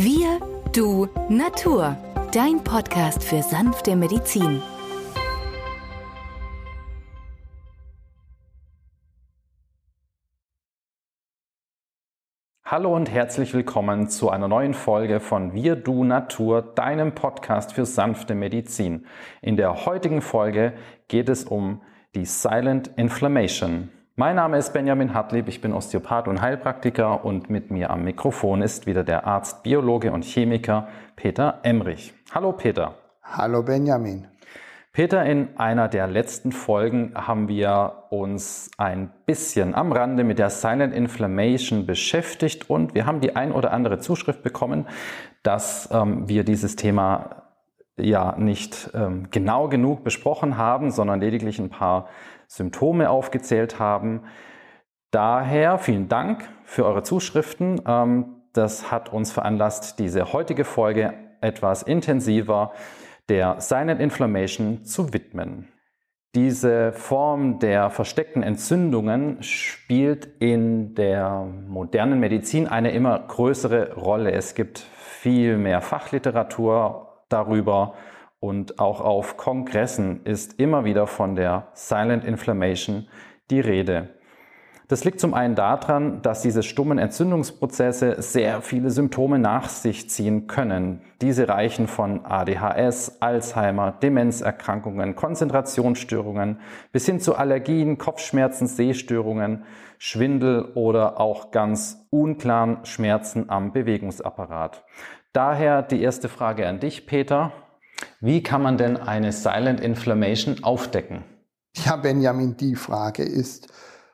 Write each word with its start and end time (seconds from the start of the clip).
Wir, 0.00 0.38
du, 0.72 1.08
Natur. 1.28 1.96
Dein 2.32 2.62
Podcast 2.62 3.24
für 3.24 3.42
sanfte 3.42 3.96
Medizin. 3.96 4.62
Hallo 12.64 12.94
und 12.94 13.10
herzlich 13.10 13.52
willkommen 13.54 14.08
zu 14.08 14.30
einer 14.30 14.46
neuen 14.46 14.74
Folge 14.74 15.18
von 15.18 15.52
Wir, 15.52 15.74
du, 15.74 16.04
Natur, 16.04 16.62
deinem 16.62 17.16
Podcast 17.16 17.72
für 17.72 17.84
sanfte 17.84 18.36
Medizin. 18.36 19.04
In 19.42 19.56
der 19.56 19.84
heutigen 19.84 20.22
Folge 20.22 20.74
geht 21.08 21.28
es 21.28 21.42
um 21.42 21.82
die 22.14 22.24
Silent 22.24 22.86
Inflammation. 22.96 23.90
Mein 24.20 24.34
Name 24.34 24.58
ist 24.58 24.72
Benjamin 24.72 25.14
Hartlieb, 25.14 25.46
ich 25.46 25.60
bin 25.60 25.72
Osteopath 25.72 26.26
und 26.26 26.40
Heilpraktiker 26.40 27.24
und 27.24 27.50
mit 27.50 27.70
mir 27.70 27.90
am 27.90 28.02
Mikrofon 28.02 28.62
ist 28.62 28.88
wieder 28.88 29.04
der 29.04 29.28
Arzt, 29.28 29.62
Biologe 29.62 30.10
und 30.10 30.24
Chemiker 30.24 30.88
Peter 31.14 31.60
Emrich. 31.62 32.12
Hallo 32.34 32.50
Peter. 32.50 32.96
Hallo 33.22 33.62
Benjamin. 33.62 34.26
Peter, 34.90 35.24
in 35.24 35.56
einer 35.56 35.86
der 35.86 36.08
letzten 36.08 36.50
Folgen 36.50 37.12
haben 37.14 37.46
wir 37.46 38.06
uns 38.10 38.72
ein 38.76 39.12
bisschen 39.24 39.76
am 39.76 39.92
Rande 39.92 40.24
mit 40.24 40.40
der 40.40 40.50
Silent 40.50 40.92
Inflammation 40.92 41.86
beschäftigt 41.86 42.68
und 42.68 42.96
wir 42.96 43.06
haben 43.06 43.20
die 43.20 43.36
ein 43.36 43.52
oder 43.52 43.72
andere 43.72 44.00
Zuschrift 44.00 44.42
bekommen, 44.42 44.88
dass 45.44 45.88
ähm, 45.92 46.28
wir 46.28 46.42
dieses 46.42 46.74
Thema 46.74 47.47
ja 47.98 48.36
nicht 48.36 48.90
ähm, 48.94 49.28
genau 49.30 49.68
genug 49.68 50.04
besprochen 50.04 50.56
haben, 50.56 50.90
sondern 50.90 51.20
lediglich 51.20 51.58
ein 51.58 51.70
paar 51.70 52.08
Symptome 52.46 53.10
aufgezählt 53.10 53.78
haben. 53.78 54.22
Daher 55.10 55.78
vielen 55.78 56.08
Dank 56.08 56.48
für 56.64 56.84
eure 56.84 57.02
Zuschriften. 57.02 57.80
Ähm, 57.86 58.42
das 58.52 58.90
hat 58.90 59.12
uns 59.12 59.32
veranlasst, 59.32 59.98
diese 59.98 60.32
heutige 60.32 60.64
Folge 60.64 61.14
etwas 61.40 61.82
intensiver 61.82 62.72
der 63.28 63.60
Silent 63.60 64.00
Inflammation 64.00 64.84
zu 64.84 65.12
widmen. 65.12 65.68
Diese 66.34 66.92
Form 66.92 67.58
der 67.58 67.90
versteckten 67.90 68.42
Entzündungen 68.42 69.42
spielt 69.42 70.26
in 70.40 70.94
der 70.94 71.46
modernen 71.66 72.20
Medizin 72.20 72.66
eine 72.68 72.90
immer 72.92 73.18
größere 73.18 73.94
Rolle. 73.94 74.32
Es 74.32 74.54
gibt 74.54 74.78
viel 74.78 75.56
mehr 75.56 75.80
Fachliteratur 75.80 77.07
darüber 77.28 77.94
und 78.40 78.78
auch 78.78 79.00
auf 79.00 79.36
Kongressen 79.36 80.24
ist 80.24 80.60
immer 80.60 80.84
wieder 80.84 81.06
von 81.06 81.34
der 81.34 81.68
Silent 81.74 82.24
Inflammation 82.24 83.08
die 83.50 83.60
Rede. 83.60 84.10
Das 84.88 85.04
liegt 85.04 85.20
zum 85.20 85.34
einen 85.34 85.54
daran, 85.54 86.22
dass 86.22 86.40
diese 86.40 86.62
stummen 86.62 86.96
Entzündungsprozesse 86.96 88.22
sehr 88.22 88.62
viele 88.62 88.88
Symptome 88.88 89.38
nach 89.38 89.68
sich 89.68 90.08
ziehen 90.08 90.46
können. 90.46 91.02
Diese 91.20 91.46
reichen 91.46 91.88
von 91.88 92.24
ADHS, 92.24 93.18
Alzheimer, 93.20 93.92
Demenzerkrankungen, 93.92 95.14
Konzentrationsstörungen 95.14 96.60
bis 96.90 97.04
hin 97.04 97.20
zu 97.20 97.34
Allergien, 97.34 97.98
Kopfschmerzen, 97.98 98.66
Sehstörungen, 98.66 99.64
Schwindel 99.98 100.72
oder 100.74 101.20
auch 101.20 101.50
ganz 101.50 102.06
unklaren 102.08 102.86
Schmerzen 102.86 103.50
am 103.50 103.72
Bewegungsapparat. 103.72 104.84
Daher 105.32 105.82
die 105.82 106.02
erste 106.02 106.28
Frage 106.28 106.66
an 106.66 106.80
dich, 106.80 107.06
Peter. 107.06 107.52
Wie 108.20 108.42
kann 108.42 108.62
man 108.62 108.78
denn 108.78 108.96
eine 108.96 109.32
Silent 109.32 109.80
Inflammation 109.80 110.62
aufdecken? 110.62 111.24
Ja, 111.84 111.96
Benjamin, 111.96 112.56
die 112.56 112.74
Frage 112.74 113.22
ist 113.22 113.68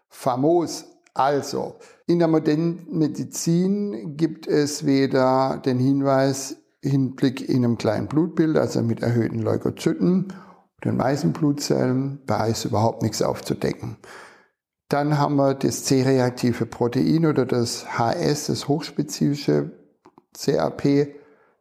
famos. 0.08 0.86
Also, 1.14 1.76
in 2.06 2.18
der 2.18 2.28
modernen 2.28 2.86
Medizin 2.90 4.16
gibt 4.16 4.46
es 4.46 4.84
weder 4.84 5.62
den 5.64 5.78
Hinweis 5.78 6.56
Hinblick 6.82 7.48
in 7.48 7.64
einem 7.64 7.78
kleinen 7.78 8.08
Blutbild, 8.08 8.56
also 8.56 8.82
mit 8.82 9.00
erhöhten 9.00 9.38
Leukozyten, 9.38 10.32
den 10.84 10.98
weißen 10.98 11.32
Blutzellen, 11.32 12.20
da 12.26 12.46
ist 12.46 12.64
überhaupt 12.64 13.02
nichts 13.02 13.22
aufzudecken. 13.22 13.96
Dann 14.88 15.18
haben 15.18 15.36
wir 15.36 15.54
das 15.54 15.84
C-reaktive 15.84 16.66
Protein 16.66 17.24
oder 17.24 17.46
das 17.46 17.98
HS, 17.98 18.48
das 18.48 18.68
hochspezifische 18.68 19.83
CRP, 20.34 21.14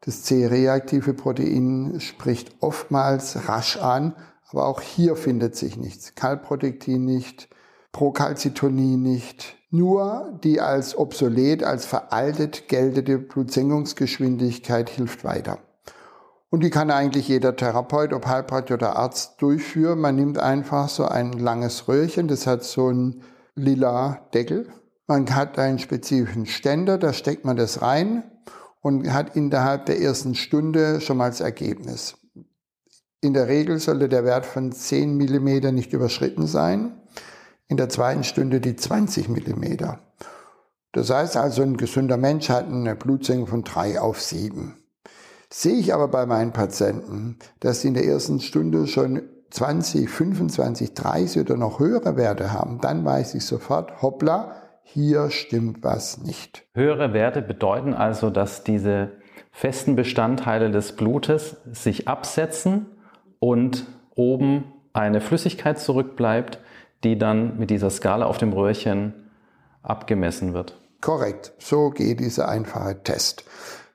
das 0.05 0.23
C-reaktive 0.23 1.13
Protein 1.13 1.99
spricht 1.99 2.55
oftmals 2.59 3.47
rasch 3.47 3.77
an, 3.77 4.13
aber 4.49 4.67
auch 4.67 4.81
hier 4.81 5.15
findet 5.15 5.55
sich 5.55 5.77
nichts. 5.77 6.13
Calprotectin 6.15 7.05
nicht, 7.05 7.47
Procalcitonin 7.93 9.01
nicht. 9.01 9.55
Nur 9.71 10.37
die 10.43 10.59
als 10.59 10.97
obsolet, 10.97 11.63
als 11.63 11.85
veraltet 11.85 12.67
geltende 12.67 13.17
Blutsenkungsgeschwindigkeit 13.17 14.89
hilft 14.89 15.23
weiter. 15.23 15.59
Und 16.49 16.63
die 16.63 16.69
kann 16.69 16.91
eigentlich 16.91 17.29
jeder 17.29 17.55
Therapeut, 17.55 18.13
ob 18.13 18.27
Heilpraktiker 18.27 18.75
oder 18.75 18.95
Arzt 18.97 19.41
durchführen. 19.41 19.99
Man 19.99 20.15
nimmt 20.15 20.37
einfach 20.37 20.89
so 20.89 21.05
ein 21.05 21.31
langes 21.31 21.87
Röhrchen, 21.87 22.27
das 22.27 22.45
hat 22.45 22.63
so 22.63 22.89
einen 22.89 23.23
lila 23.55 24.19
Deckel. 24.33 24.67
Man 25.07 25.33
hat 25.33 25.57
einen 25.57 25.79
spezifischen 25.79 26.45
Ständer, 26.45 26.97
da 26.97 27.13
steckt 27.13 27.45
man 27.45 27.57
das 27.57 27.81
rein 27.81 28.23
und 28.83 29.11
hat 29.11 29.35
innerhalb 29.35 29.87
der 29.87 29.99
ersten 29.99 30.35
Stunde 30.35 31.01
schon 31.01 31.17
mal 31.17 31.29
das 31.29 31.39
Ergebnis. 31.39 32.15
In 33.21 33.33
der 33.33 33.47
Regel 33.47 33.79
sollte 33.79 34.09
der 34.09 34.25
Wert 34.25 34.45
von 34.45 34.71
10 34.71 35.15
mm 35.15 35.73
nicht 35.73 35.93
überschritten 35.93 36.45
sein, 36.45 37.01
in 37.67 37.77
der 37.77 37.89
zweiten 37.89 38.25
Stunde 38.25 38.59
die 38.59 38.75
20 38.75 39.29
mm. 39.29 39.63
Das 40.91 41.09
heißt 41.09 41.37
also, 41.37 41.63
ein 41.63 41.77
gesunder 41.77 42.17
Mensch 42.17 42.49
hat 42.49 42.67
eine 42.67 42.95
Blutsenkung 42.95 43.47
von 43.47 43.63
3 43.63 44.01
auf 44.01 44.21
7. 44.21 44.75
Sehe 45.49 45.75
ich 45.75 45.93
aber 45.93 46.09
bei 46.09 46.25
meinen 46.25 46.51
Patienten, 46.51 47.39
dass 47.61 47.81
sie 47.81 47.87
in 47.87 47.93
der 47.93 48.05
ersten 48.05 48.41
Stunde 48.41 48.85
schon 48.87 49.23
20, 49.51 50.09
25, 50.09 50.93
30 50.93 51.41
oder 51.41 51.55
noch 51.55 51.79
höhere 51.79 52.17
Werte 52.17 52.51
haben, 52.51 52.81
dann 52.81 53.05
weiß 53.05 53.35
ich 53.35 53.45
sofort, 53.45 54.01
hoppla, 54.01 54.62
hier 54.83 55.31
stimmt 55.31 55.83
was 55.83 56.19
nicht. 56.19 56.65
Höhere 56.73 57.13
Werte 57.13 57.41
bedeuten 57.41 57.93
also, 57.93 58.29
dass 58.29 58.63
diese 58.63 59.13
festen 59.51 59.95
Bestandteile 59.95 60.71
des 60.71 60.95
Blutes 60.95 61.57
sich 61.71 62.07
absetzen 62.07 62.85
und 63.39 63.85
oben 64.15 64.65
eine 64.93 65.21
Flüssigkeit 65.21 65.79
zurückbleibt, 65.79 66.59
die 67.03 67.17
dann 67.17 67.57
mit 67.57 67.69
dieser 67.69 67.89
Skala 67.89 68.25
auf 68.25 68.37
dem 68.37 68.53
Röhrchen 68.53 69.13
abgemessen 69.81 70.53
wird. 70.53 70.79
Korrekt, 71.01 71.53
so 71.57 71.89
geht 71.89 72.19
dieser 72.19 72.47
einfache 72.47 73.03
Test. 73.03 73.43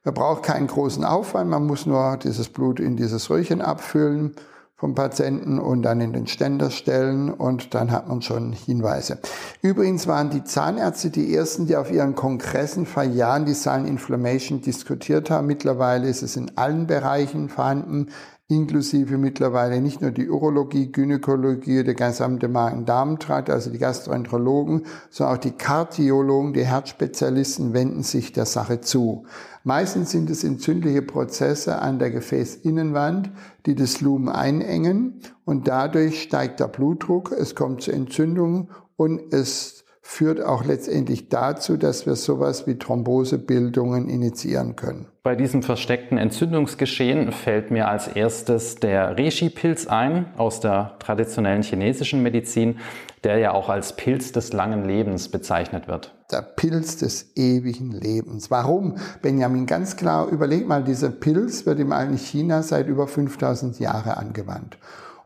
Man 0.04 0.15
braucht 0.15 0.43
keinen 0.43 0.66
großen 0.66 1.04
Aufwand, 1.04 1.50
man 1.50 1.66
muss 1.66 1.87
nur 1.87 2.19
dieses 2.19 2.48
Blut 2.48 2.81
in 2.81 2.97
dieses 2.97 3.31
Röhrchen 3.31 3.60
abfüllen 3.60 4.34
vom 4.78 4.94
Patienten 4.94 5.59
und 5.59 5.83
dann 5.83 6.00
in 6.00 6.12
den 6.12 6.28
Ständer 6.28 6.71
stellen 6.71 7.31
und 7.33 7.75
dann 7.75 7.91
hat 7.91 8.06
man 8.06 8.22
schon 8.22 8.53
Hinweise. 8.53 9.19
Übrigens 9.61 10.06
waren 10.06 10.31
die 10.31 10.44
Zahnärzte 10.44 11.11
die 11.11 11.34
ersten, 11.34 11.66
die 11.66 11.75
auf 11.75 11.91
ihren 11.91 12.15
Kongressen 12.15 12.87
vor 12.87 13.03
Jahren 13.03 13.44
die 13.44 13.55
Silent 13.55 13.89
Inflammation 13.89 14.61
diskutiert 14.61 15.31
haben. 15.31 15.49
Mittlerweile 15.49 16.09
ist 16.09 16.22
es 16.22 16.37
in 16.37 16.56
allen 16.56 16.87
Bereichen 16.87 17.49
vorhanden 17.49 18.11
inklusive 18.50 19.19
mittlerweile 19.19 19.82
nicht 19.82 20.00
nur 20.00 20.10
die 20.10 20.31
Urologie, 20.31 20.91
Gynäkologie, 20.91 21.84
der 21.84 21.94
gesamte 21.94 22.48
Magen-Darm-Trakt, 22.48 23.50
also 23.50 23.70
die 23.70 23.78
Gastroenterologen, 23.78 24.86
sondern 25.10 25.36
auch 25.36 25.41
die 25.41 25.50
Kardiologen, 25.50 26.54
die 26.54 26.64
Herzspezialisten 26.64 27.75
wenden 27.75 28.03
sich 28.03 28.32
der 28.32 28.47
Sache 28.47 28.81
zu. 28.81 29.26
Meistens 29.64 30.12
sind 30.12 30.31
es 30.31 30.44
entzündliche 30.44 31.03
Prozesse 31.03 31.82
an 31.82 31.98
der 31.98 32.10
Gefäßinnenwand, 32.10 33.31
die 33.66 33.75
das 33.75 34.00
Lumen 34.00 34.31
einengen 34.31 35.20
und 35.44 35.69
dadurch 35.69 36.22
steigt 36.22 36.60
der 36.60 36.69
Blutdruck, 36.69 37.32
es 37.32 37.54
kommt 37.54 37.82
zu 37.82 37.92
Entzündungen 37.92 38.70
und 38.97 39.34
es 39.34 39.78
führt 40.10 40.42
auch 40.42 40.64
letztendlich 40.64 41.28
dazu, 41.28 41.76
dass 41.76 42.06
wir 42.06 42.16
sowas 42.16 42.66
wie 42.66 42.78
Thrombosebildungen 42.78 44.09
initiieren 44.09 44.74
können. 44.74 45.06
Bei 45.22 45.36
diesem 45.36 45.62
versteckten 45.62 46.16
Entzündungsgeschehen 46.16 47.30
fällt 47.30 47.71
mir 47.71 47.88
als 47.88 48.09
erstes 48.09 48.77
der 48.77 49.18
Reishi-Pilz 49.18 49.86
ein 49.86 50.33
aus 50.38 50.60
der 50.60 50.97
traditionellen 50.98 51.62
chinesischen 51.62 52.22
Medizin, 52.22 52.78
der 53.22 53.36
ja 53.36 53.53
auch 53.53 53.68
als 53.68 53.97
Pilz 53.97 54.33
des 54.33 54.54
langen 54.54 54.86
Lebens 54.86 55.28
bezeichnet 55.28 55.88
wird. 55.88 56.15
Der 56.33 56.41
Pilz 56.41 56.97
des 56.97 57.36
ewigen 57.36 57.92
Lebens. 57.92 58.50
Warum? 58.50 58.97
Benjamin, 59.21 59.66
ganz 59.66 59.97
klar, 59.97 60.28
überleg 60.28 60.66
mal, 60.66 60.83
dieser 60.83 61.10
Pilz 61.10 61.66
wird 61.66 61.80
im 61.80 61.92
alten 61.92 62.16
China 62.16 62.62
seit 62.62 62.88
über 62.88 63.06
5000 63.06 63.78
Jahren 63.78 64.12
angewandt. 64.12 64.78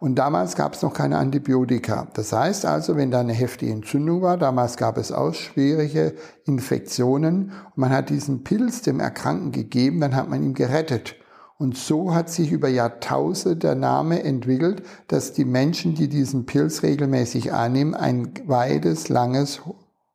Und 0.02 0.16
damals 0.16 0.56
gab 0.56 0.74
es 0.74 0.82
noch 0.82 0.94
keine 0.94 1.16
Antibiotika. 1.16 2.08
Das 2.14 2.32
heißt 2.32 2.66
also, 2.66 2.96
wenn 2.96 3.12
da 3.12 3.20
eine 3.20 3.34
heftige 3.34 3.70
Entzündung 3.70 4.20
war, 4.20 4.36
damals 4.36 4.76
gab 4.76 4.98
es 4.98 5.12
auch 5.12 5.32
schwierige 5.32 6.14
Infektionen 6.44 7.52
und 7.66 7.78
man 7.78 7.90
hat 7.90 8.10
diesen 8.10 8.42
Pilz 8.42 8.82
dem 8.82 8.98
Erkrankten 8.98 9.52
gegeben, 9.52 10.00
dann 10.00 10.16
hat 10.16 10.28
man 10.28 10.42
ihn 10.42 10.54
gerettet. 10.54 11.14
Und 11.56 11.76
so 11.76 12.16
hat 12.16 12.30
sich 12.30 12.50
über 12.50 12.66
Jahrtausende 12.66 13.56
der 13.56 13.76
Name 13.76 14.24
entwickelt, 14.24 14.82
dass 15.06 15.34
die 15.34 15.44
Menschen, 15.44 15.94
die 15.94 16.08
diesen 16.08 16.46
Pilz 16.46 16.82
regelmäßig 16.82 17.52
annehmen, 17.52 17.94
ein 17.94 18.34
weites, 18.46 19.08
langes 19.08 19.60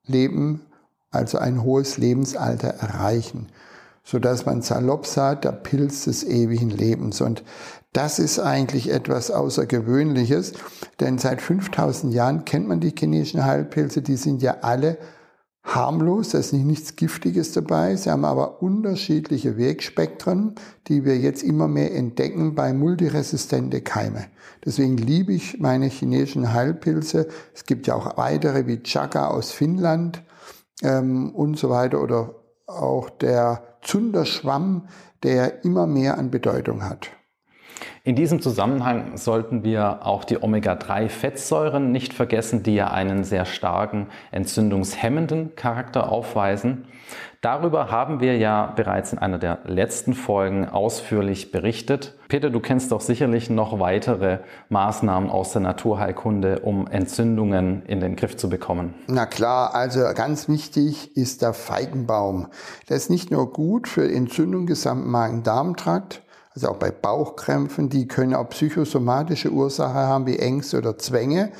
Leben, 0.06 0.63
also 1.12 1.38
ein 1.38 1.63
hohes 1.63 1.98
Lebensalter 1.98 2.68
erreichen. 2.68 3.48
Sodass 4.07 4.45
man 4.45 4.62
salopp 4.62 5.06
sagt, 5.06 5.44
der 5.44 5.51
Pilz 5.51 6.06
des 6.06 6.24
ewigen 6.24 6.69
Lebens. 6.69 7.19
Und 7.19 7.44
das 7.92 8.19
ist 8.19 8.39
eigentlich 8.39 8.89
etwas 8.89 9.31
Außergewöhnliches, 9.31 10.54
denn 11.01 11.18
seit 11.18 11.42
5000 11.42 12.13
Jahren 12.13 12.45
kennt 12.45 12.69
man 12.69 12.80
die 12.80 12.94
chinesischen 12.98 13.44
Heilpilze, 13.44 14.01
die 14.01 14.15
sind 14.15 14.42
ja 14.42 14.59
alle 14.62 14.98
harmlos, 15.62 16.30
da 16.30 16.38
ist 16.38 16.54
nicht 16.54 16.65
nichts 16.65 16.95
Giftiges 16.95 17.51
dabei. 17.51 17.98
Sie 17.98 18.09
haben 18.09 18.24
aber 18.24 18.62
unterschiedliche 18.62 19.57
Wegspektren, 19.57 20.56
die 20.88 21.04
wir 21.04 21.18
jetzt 21.18 21.44
immer 21.44 21.68
mehr 21.68 21.94
entdecken 21.94 22.56
bei 22.56 22.71
multiresistente 22.71 23.81
Keime. 23.81 24.27
Deswegen 24.63 24.95
liebe 24.95 25.33
ich 25.33 25.59
meine 25.59 25.88
chinesischen 25.88 26.54
Heilpilze. 26.54 27.27
Es 27.54 27.65
gibt 27.65 27.88
ja 27.88 27.95
auch 27.95 28.15
weitere 28.15 28.68
wie 28.68 28.81
Chaka 28.83 29.27
aus 29.27 29.51
Finnland 29.51 30.24
ähm, 30.81 31.36
und 31.36 31.57
so 31.57 31.69
weiter 31.69 32.01
oder 32.01 32.36
auch 32.68 33.09
der 33.09 33.67
Zunderschwamm, 33.81 34.88
der 35.24 35.63
immer 35.63 35.88
mehr 35.88 36.18
an 36.18 36.31
Bedeutung 36.31 36.83
hat. 36.83 37.17
In 38.03 38.15
diesem 38.15 38.41
Zusammenhang 38.41 39.18
sollten 39.18 39.63
wir 39.63 40.06
auch 40.06 40.24
die 40.24 40.41
Omega-3-Fettsäuren 40.41 41.91
nicht 41.91 42.13
vergessen, 42.13 42.63
die 42.63 42.75
ja 42.75 42.89
einen 42.89 43.24
sehr 43.24 43.45
starken 43.45 44.07
entzündungshemmenden 44.31 45.56
Charakter 45.56 46.12
aufweisen. 46.12 46.85
Darüber 47.41 47.91
haben 47.91 48.19
wir 48.19 48.38
ja 48.38 48.74
bereits 48.75 49.13
in 49.13 49.19
einer 49.19 49.38
der 49.38 49.59
letzten 49.65 50.13
Folgen 50.13 50.68
ausführlich 50.68 51.51
berichtet. 51.51 52.15
Peter, 52.29 52.50
du 52.50 52.59
kennst 52.59 52.91
doch 52.91 53.00
sicherlich 53.00 53.50
noch 53.50 53.80
weitere 53.80 54.39
Maßnahmen 54.69 55.30
aus 55.30 55.51
der 55.51 55.62
Naturheilkunde, 55.62 56.59
um 56.59 56.88
Entzündungen 56.88 57.83
in 57.85 58.00
den 58.00 58.15
Griff 58.15 58.38
zu 58.38 58.50
bekommen. 58.50 58.95
Na 59.07 59.27
klar, 59.27 59.75
also 59.75 60.00
ganz 60.15 60.50
wichtig 60.50 61.15
ist 61.15 61.44
der 61.44 61.53
Feigenbaum. 61.53 62.47
Der 62.89 62.97
ist 62.97 63.12
nicht 63.12 63.30
nur 63.30 63.53
gut 63.53 63.88
für 63.88 64.12
Entzündung 64.12 64.65
gesamten 64.65 65.09
Magen-Darm-Trakt, 65.12 66.23
also 66.57 66.69
auch 66.69 66.80
bei 66.80 66.89
Bauchkrämpfen, 66.89 67.89
die 67.89 68.07
können 68.07 68.33
auch 68.33 68.50
psychosomatische 68.50 69.51
Ursachen 69.51 69.94
haben 69.94 70.25
wie 70.25 70.39
Ängste 70.39 70.80
oder 70.80 70.98
Zwänge, 70.98 71.51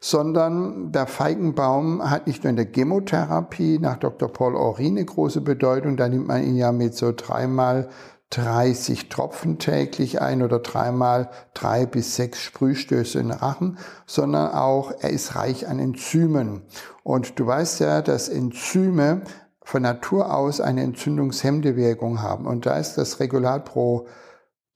sondern 0.00 0.92
der 0.92 1.08
Feigenbaum 1.08 2.08
hat 2.08 2.28
nicht 2.28 2.44
nur 2.44 2.50
in 2.50 2.56
der 2.56 2.70
Chemotherapie 2.72 3.80
nach 3.80 3.96
Dr. 3.96 4.28
Paul 4.28 4.54
Ori 4.54 4.86
eine 4.86 5.04
große 5.04 5.40
Bedeutung, 5.40 5.96
da 5.96 6.08
nimmt 6.08 6.28
man 6.28 6.44
ihn 6.44 6.56
ja 6.56 6.70
mit 6.70 6.94
so 6.94 7.10
dreimal 7.10 7.88
30 8.30 9.08
Tropfen 9.08 9.58
täglich 9.58 10.20
ein 10.22 10.42
oder 10.42 10.60
dreimal 10.60 11.30
drei 11.52 11.84
bis 11.84 12.14
sechs 12.14 12.40
Sprühstöße 12.40 13.18
in 13.18 13.30
den 13.30 13.38
Rachen, 13.38 13.78
sondern 14.06 14.52
auch 14.52 14.92
er 15.00 15.10
ist 15.10 15.34
reich 15.34 15.66
an 15.66 15.80
Enzymen. 15.80 16.62
Und 17.02 17.40
du 17.40 17.46
weißt 17.46 17.80
ja, 17.80 18.02
dass 18.02 18.28
Enzyme 18.28 19.22
von 19.64 19.82
Natur 19.82 20.32
aus 20.32 20.60
eine 20.60 20.82
entzündungshemmende 20.82 21.74
Wirkung 21.74 22.22
haben. 22.22 22.46
Und 22.46 22.66
da 22.66 22.76
ist 22.76 22.94
das 22.94 23.18
Regulat 23.18 23.64
pro 23.64 24.06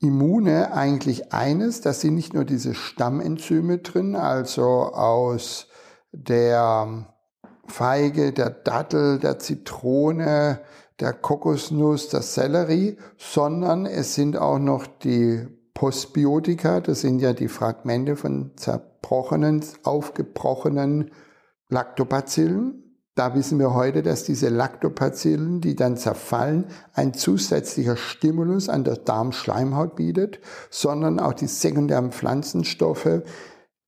Immune 0.00 0.72
eigentlich 0.72 1.32
eines, 1.32 1.80
das 1.80 2.00
sind 2.00 2.14
nicht 2.14 2.32
nur 2.32 2.44
diese 2.44 2.74
Stammenzyme 2.74 3.78
drin, 3.78 4.14
also 4.14 4.64
aus 4.64 5.66
der 6.12 7.06
Feige, 7.66 8.32
der 8.32 8.50
Dattel, 8.50 9.18
der 9.18 9.38
Zitrone, 9.38 10.60
der 11.00 11.12
Kokosnuss, 11.12 12.08
der 12.08 12.22
Sellerie, 12.22 12.96
sondern 13.16 13.86
es 13.86 14.14
sind 14.14 14.36
auch 14.36 14.58
noch 14.58 14.86
die 14.86 15.46
Postbiotika, 15.74 16.80
das 16.80 17.02
sind 17.02 17.20
ja 17.20 17.32
die 17.32 17.48
Fragmente 17.48 18.16
von 18.16 18.52
zerbrochenen, 18.56 19.64
aufgebrochenen 19.84 21.12
Lactobacillen. 21.68 22.87
Da 23.18 23.34
wissen 23.34 23.58
wir 23.58 23.74
heute, 23.74 24.04
dass 24.04 24.22
diese 24.22 24.48
Lactobacillen, 24.48 25.60
die 25.60 25.74
dann 25.74 25.96
zerfallen, 25.96 26.66
ein 26.92 27.14
zusätzlicher 27.14 27.96
Stimulus 27.96 28.68
an 28.68 28.84
der 28.84 28.94
Darmschleimhaut 28.94 29.96
bietet, 29.96 30.38
sondern 30.70 31.18
auch 31.18 31.32
die 31.32 31.48
sekundären 31.48 32.12
Pflanzenstoffe. 32.12 33.22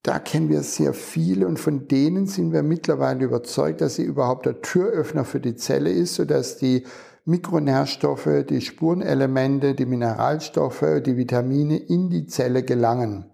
Da 0.02 0.18
kennen 0.18 0.48
wir 0.48 0.64
sehr 0.64 0.94
viele 0.94 1.46
und 1.46 1.60
von 1.60 1.86
denen 1.86 2.26
sind 2.26 2.52
wir 2.52 2.64
mittlerweile 2.64 3.24
überzeugt, 3.24 3.82
dass 3.82 3.94
sie 3.94 4.02
überhaupt 4.02 4.46
der 4.46 4.62
Türöffner 4.62 5.24
für 5.24 5.38
die 5.38 5.54
Zelle 5.54 5.92
ist, 5.92 6.16
sodass 6.16 6.56
die 6.56 6.84
Mikronährstoffe, 7.24 8.44
die 8.48 8.60
Spurenelemente, 8.60 9.76
die 9.76 9.86
Mineralstoffe, 9.86 11.02
die 11.06 11.16
Vitamine 11.16 11.76
in 11.76 12.10
die 12.10 12.26
Zelle 12.26 12.64
gelangen. 12.64 13.30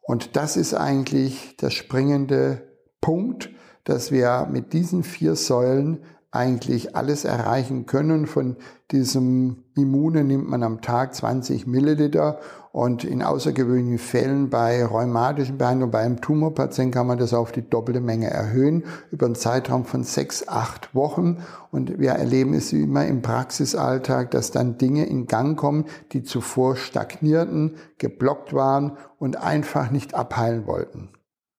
Und 0.00 0.36
das 0.36 0.56
ist 0.56 0.72
eigentlich 0.72 1.58
der 1.58 1.68
springende 1.68 2.62
Punkt, 3.02 3.50
dass 3.84 4.12
wir 4.12 4.48
mit 4.50 4.72
diesen 4.72 5.02
vier 5.02 5.36
Säulen 5.36 6.00
eigentlich 6.32 6.94
alles 6.94 7.24
erreichen 7.24 7.86
können. 7.86 8.26
Von 8.26 8.56
diesem 8.92 9.64
Immune 9.76 10.22
nimmt 10.22 10.48
man 10.48 10.62
am 10.62 10.80
Tag 10.80 11.14
20 11.14 11.66
Milliliter 11.66 12.38
und 12.72 13.02
in 13.02 13.22
außergewöhnlichen 13.24 13.98
Fällen 13.98 14.48
bei 14.48 14.84
rheumatischen 14.84 15.58
Behandlungen, 15.58 15.90
bei 15.90 16.02
einem 16.02 16.20
Tumorpatienten 16.20 16.92
kann 16.92 17.08
man 17.08 17.18
das 17.18 17.34
auf 17.34 17.50
die 17.50 17.68
doppelte 17.68 18.00
Menge 18.00 18.30
erhöhen 18.30 18.84
über 19.10 19.26
einen 19.26 19.34
Zeitraum 19.34 19.84
von 19.84 20.04
sechs, 20.04 20.46
acht 20.46 20.94
Wochen. 20.94 21.38
Und 21.72 21.98
wir 21.98 22.10
erleben 22.10 22.54
es 22.54 22.72
wie 22.72 22.82
immer 22.82 23.06
im 23.06 23.22
Praxisalltag, 23.22 24.30
dass 24.30 24.52
dann 24.52 24.78
Dinge 24.78 25.06
in 25.06 25.26
Gang 25.26 25.58
kommen, 25.58 25.86
die 26.12 26.22
zuvor 26.22 26.76
stagnierten, 26.76 27.74
geblockt 27.98 28.52
waren 28.52 28.92
und 29.18 29.36
einfach 29.36 29.90
nicht 29.90 30.14
abheilen 30.14 30.68
wollten. 30.68 31.08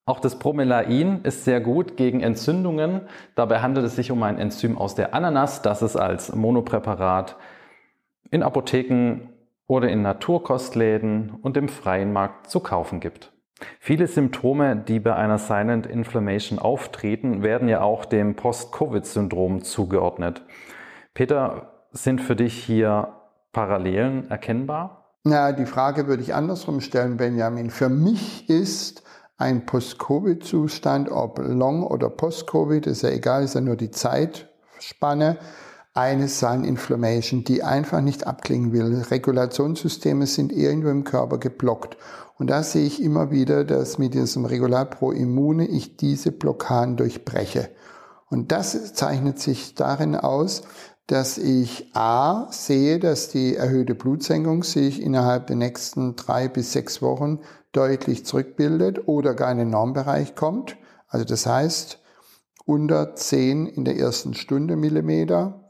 Auch 0.06 0.20
das 0.20 0.40
Bromelain 0.40 1.22
ist 1.24 1.46
sehr 1.46 1.62
gut 1.62 1.96
gegen 1.96 2.22
Entzündungen. 2.22 3.02
Dabei 3.36 3.60
handelt 3.62 3.86
es 3.86 3.96
sich 3.96 4.12
um 4.12 4.24
ein 4.24 4.38
Enzym 4.38 4.78
aus 4.78 4.96
der 4.96 5.14
Ananas, 5.14 5.62
das 5.62 5.82
es 5.82 5.96
als 5.96 6.34
Monopräparat 6.36 7.36
in 8.32 8.44
Apotheken 8.44 9.30
oder 9.68 9.90
in 9.90 10.02
Naturkostläden 10.02 11.32
und 11.42 11.56
im 11.56 11.70
freien 11.70 12.12
Markt 12.14 12.50
zu 12.50 12.60
kaufen 12.60 13.00
gibt. 13.00 13.32
Viele 13.80 14.08
Symptome, 14.08 14.76
die 14.76 15.00
bei 15.00 15.16
einer 15.16 15.38
Silent 15.38 15.86
Inflammation 15.86 16.58
auftreten, 16.58 17.44
werden 17.44 17.70
ja 17.70 17.82
auch 17.82 18.06
dem 18.06 18.36
Post-Covid-Syndrom 18.36 19.64
zugeordnet. 19.64 20.44
Peter, 21.14 21.86
sind 21.92 22.22
für 22.22 22.36
dich 22.36 22.54
hier 22.54 23.14
Parallelen 23.52 24.30
erkennbar? 24.32 25.16
Na, 25.24 25.52
die 25.52 25.66
Frage 25.66 26.08
würde 26.08 26.24
ich 26.24 26.34
andersrum 26.34 26.82
stellen, 26.82 27.18
Benjamin. 27.18 27.70
Für 27.70 27.90
mich 27.90 28.50
ist 28.50 29.04
ein 29.42 29.66
Post-Covid-Zustand, 29.66 31.12
ob 31.12 31.40
Long- 31.40 31.84
oder 31.84 32.10
Post-Covid, 32.10 32.86
ist 32.86 33.02
ja 33.02 33.10
egal, 33.10 33.44
ist 33.44 33.56
ja 33.56 33.62
nur 33.62 33.76
die 33.76 33.90
Zeitspanne, 33.90 35.38
eine 35.94 36.28
Silent 36.28 36.66
Inflammation, 36.66 37.44
die 37.44 37.64
einfach 37.64 38.02
nicht 38.02 38.28
abklingen 38.28 38.72
will. 38.72 39.02
Regulationssysteme 39.02 40.28
sind 40.28 40.54
irgendwo 40.54 40.90
im 40.90 41.04
Körper 41.04 41.40
geblockt. 41.40 41.98
Und 42.38 42.50
da 42.50 42.64
sehe 42.64 42.86
ich 42.86 43.02
immer 43.02 43.32
wieder, 43.32 43.66
dass 43.66 43.98
mit 43.98 44.14
diesem 44.14 44.46
Regulat 44.46 44.92
pro 44.92 45.12
Immune 45.12 45.68
ich 45.68 45.98
diese 45.98 46.32
Blockaden 46.32 46.96
durchbreche. 46.96 47.70
Und 48.30 48.52
das 48.52 48.94
zeichnet 48.94 49.40
sich 49.40 49.76
darin 49.76 50.16
aus, 50.16 50.62
dass 51.12 51.38
ich 51.38 51.94
A 51.94 52.48
sehe, 52.52 52.98
dass 52.98 53.28
die 53.28 53.58
erhöhte 53.58 53.96
Blutsenkung 53.96 54.64
sich 54.64 55.02
innerhalb 55.02 55.48
der 55.48 55.58
nächsten 55.58 56.16
drei 56.16 56.48
bis 56.48 56.72
sechs 56.72 57.02
Wochen 57.02 57.40
deutlich 57.74 58.26
zurückbildet 58.26 59.10
oder 59.10 59.34
gar 59.34 59.52
in 59.52 59.58
den 59.58 59.70
Normbereich 59.70 60.36
kommt. 60.36 60.78
Also 61.10 61.26
das 61.26 61.46
heißt, 61.46 62.00
unter 62.64 63.14
10 63.14 63.68
in 63.68 63.84
der 63.84 63.98
ersten 63.98 64.34
Stunde 64.36 64.78
Millimeter. 64.78 65.70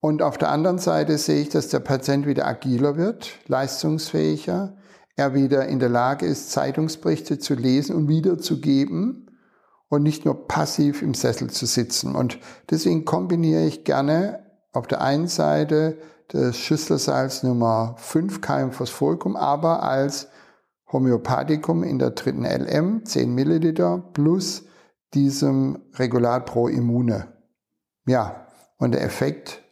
Und 0.00 0.20
auf 0.20 0.36
der 0.36 0.50
anderen 0.50 0.76
Seite 0.76 1.16
sehe 1.16 1.40
ich, 1.40 1.48
dass 1.48 1.68
der 1.68 1.80
Patient 1.80 2.26
wieder 2.26 2.46
agiler 2.46 2.98
wird, 2.98 3.30
leistungsfähiger, 3.46 4.76
er 5.16 5.32
wieder 5.32 5.66
in 5.66 5.78
der 5.78 5.88
Lage 5.88 6.26
ist, 6.26 6.50
Zeitungsberichte 6.50 7.38
zu 7.38 7.54
lesen 7.54 7.96
und 7.96 8.08
wiederzugeben 8.08 9.30
und 9.88 10.02
nicht 10.02 10.26
nur 10.26 10.46
passiv 10.46 11.00
im 11.00 11.14
Sessel 11.14 11.48
zu 11.48 11.64
sitzen. 11.64 12.14
Und 12.14 12.38
deswegen 12.68 13.06
kombiniere 13.06 13.64
ich 13.64 13.84
gerne 13.84 14.46
auf 14.72 14.86
der 14.86 15.00
einen 15.00 15.28
Seite 15.28 15.98
das 16.28 16.56
Schüsselsalz 16.58 17.42
Nummer 17.42 17.94
5 17.98 18.40
Keim 18.40 18.72
Phosphoricum, 18.72 19.36
aber 19.36 19.82
als 19.82 20.28
Homöopathikum 20.92 21.82
in 21.82 21.98
der 21.98 22.10
dritten 22.10 22.44
LM, 22.44 23.04
10 23.04 23.34
Milliliter, 23.34 24.02
plus 24.12 24.64
diesem 25.14 25.82
Regulat 25.94 26.46
pro 26.46 26.68
Immune. 26.68 27.32
Ja, 28.06 28.46
und 28.78 28.92
der 28.92 29.02
Effekt 29.02 29.62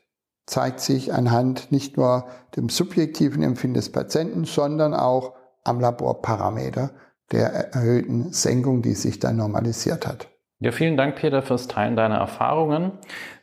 zeigt 0.46 0.80
sich 0.80 1.12
anhand 1.12 1.72
nicht 1.72 1.96
nur 1.96 2.26
dem 2.56 2.68
subjektiven 2.68 3.42
Empfinden 3.42 3.74
des 3.74 3.90
Patienten, 3.92 4.44
sondern 4.44 4.94
auch 4.94 5.34
am 5.64 5.80
Laborparameter 5.80 6.90
der 7.32 7.74
erhöhten 7.74 8.32
Senkung, 8.32 8.82
die 8.82 8.94
sich 8.94 9.18
dann 9.18 9.36
normalisiert 9.36 10.06
hat. 10.06 10.28
Ja, 10.58 10.72
vielen 10.72 10.96
Dank, 10.96 11.16
Peter, 11.16 11.42
fürs 11.42 11.68
Teilen 11.68 11.96
deiner 11.96 12.16
Erfahrungen. 12.16 12.92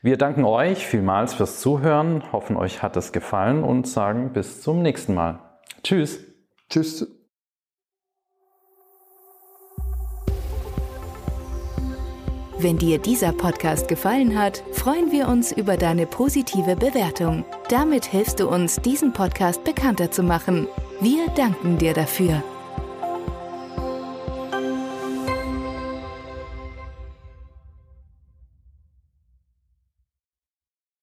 Wir 0.01 0.17
danken 0.17 0.45
euch 0.45 0.87
vielmals 0.87 1.35
fürs 1.35 1.59
Zuhören, 1.61 2.31
hoffen, 2.31 2.57
euch 2.57 2.81
hat 2.81 2.97
es 2.97 3.11
gefallen 3.11 3.63
und 3.63 3.87
sagen 3.87 4.33
bis 4.33 4.61
zum 4.63 4.81
nächsten 4.81 5.13
Mal. 5.13 5.39
Tschüss. 5.83 6.19
Tschüss. 6.69 7.07
Wenn 12.57 12.77
dir 12.77 12.97
dieser 12.97 13.33
Podcast 13.33 13.89
gefallen 13.89 14.39
hat, 14.39 14.63
freuen 14.71 15.11
wir 15.11 15.27
uns 15.27 15.51
über 15.51 15.75
deine 15.75 16.05
positive 16.07 16.77
Bewertung. 16.77 17.43
Damit 17.69 18.05
hilfst 18.05 18.39
du 18.39 18.47
uns, 18.47 18.77
diesen 18.77 19.11
Podcast 19.11 19.63
bekannter 19.65 20.09
zu 20.11 20.23
machen. 20.23 20.67
Wir 21.01 21.27
danken 21.35 21.77
dir 21.77 21.93
dafür. 21.93 22.41